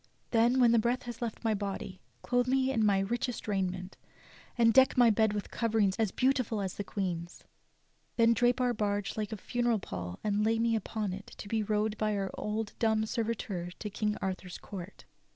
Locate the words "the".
0.71-0.79, 6.73-6.83